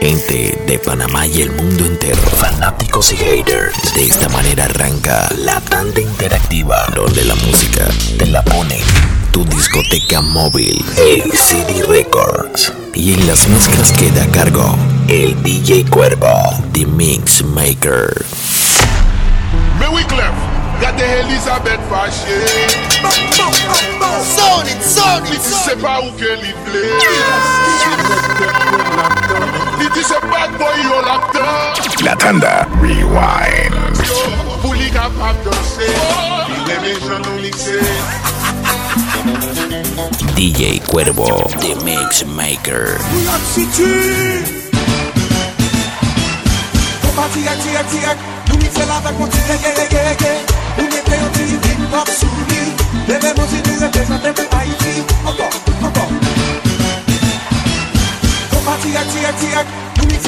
Gente 0.00 0.58
de 0.66 0.78
Panamá 0.78 1.26
y 1.26 1.42
el 1.42 1.52
mundo 1.52 1.86
entero, 1.86 2.20
fanáticos 2.36 3.12
y 3.12 3.16
haters. 3.16 3.94
De 3.94 4.04
esta 4.06 4.28
manera 4.30 4.64
arranca 4.64 5.28
la 5.38 5.60
tanda 5.60 6.00
interactiva, 6.00 6.86
donde 6.94 7.24
la 7.24 7.34
música 7.36 7.86
te 8.18 8.26
la 8.26 8.42
pone 8.44 8.80
tu 9.30 9.44
discoteca 9.44 10.20
móvil, 10.20 10.84
ACD 10.92 11.88
Records. 11.88 12.72
Y 12.94 13.14
en 13.14 13.26
las 13.26 13.48
mezclas 13.48 13.92
queda 13.92 14.24
a 14.24 14.28
cargo 14.28 14.76
el 15.08 15.40
DJ 15.42 15.86
Cuervo, 15.86 16.62
The 16.72 16.86
Mix 16.86 17.42
Maker. 17.44 18.24
Got 20.82 20.98
the 20.98 21.20
Elizabeth 21.20 21.80
Faché. 21.88 22.42
Son 24.24 24.66
it, 24.66 24.82
ou 27.96 28.01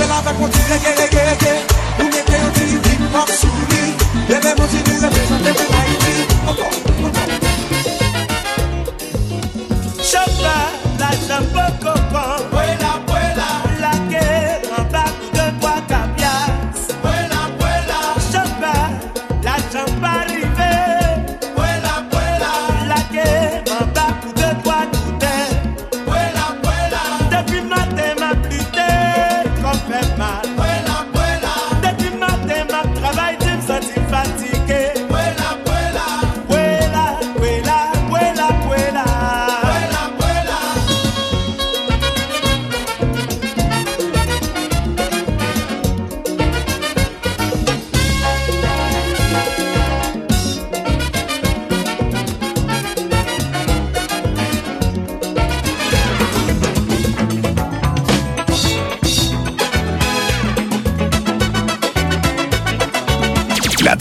la 0.08 0.20
vek 0.20 0.40
Nou 1.98 2.08
yon 2.42 2.52
ti 2.54 2.64
hip 2.74 3.14
hop 3.14 3.30
sou 3.30 3.83
Chamba 10.02 10.54
la 10.98 11.10
jamboko 11.26 12.03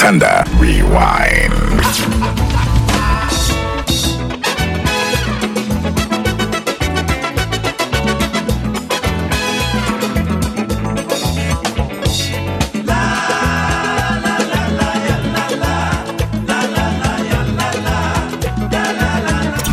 Tanda 0.04 0.44
Rewind. 0.60 1.54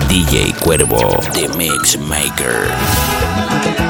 DJ 0.06 0.54
Cuervo, 0.60 1.20
The 1.32 1.48
Mix 1.58 1.98
Maker. 1.98 3.89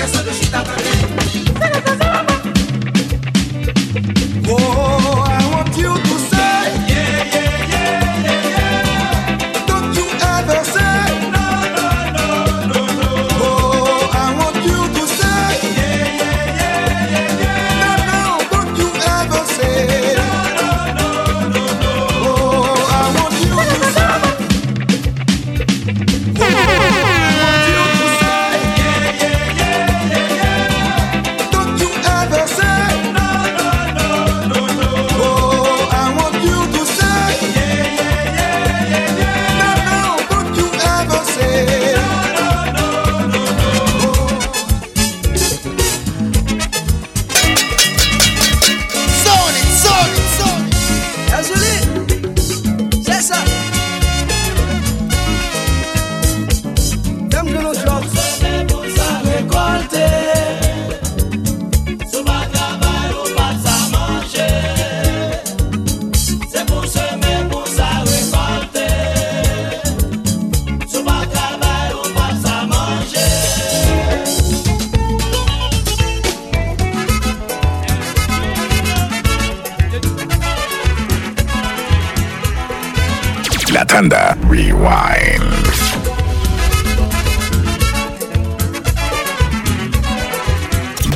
questão 0.00 0.22
de 0.22 0.30
hoje 0.30 0.50
tá 0.50 0.62
pra 0.62 0.79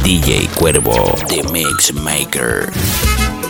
DJ 0.05 0.47
Cuervo, 0.49 1.17
The 1.29 1.51
Mix 1.51 1.91
Maker. 1.95 3.44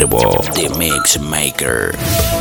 Cuervo, 0.00 0.40
The 0.54 0.78
Mix 0.78 1.18
Maker. 1.18 2.39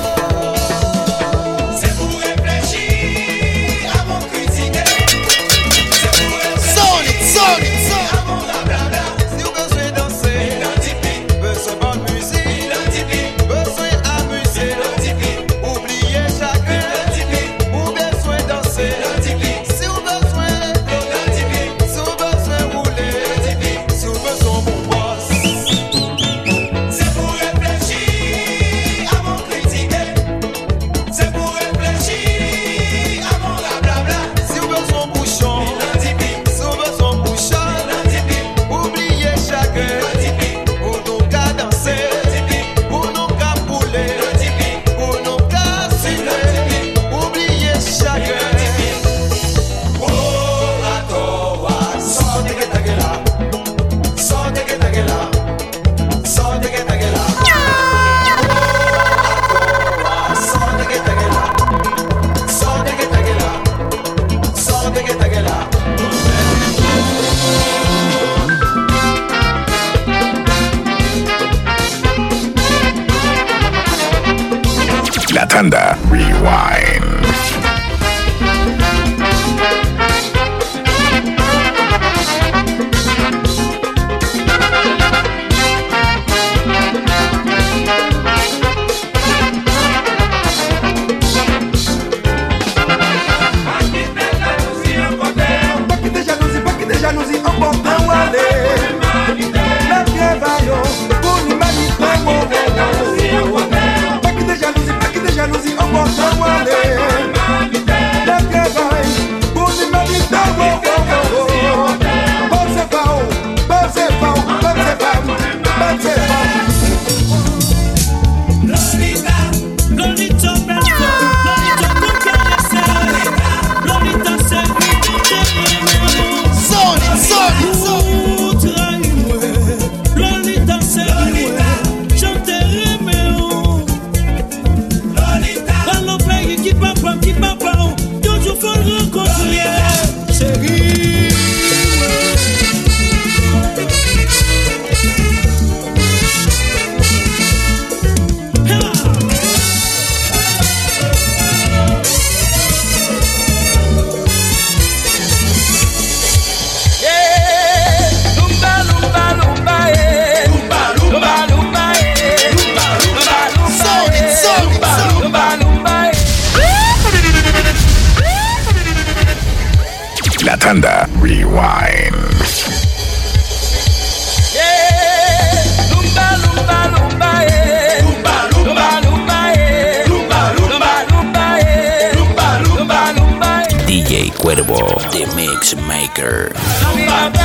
Mix 185.59 185.73
mixmaker. 185.73 187.38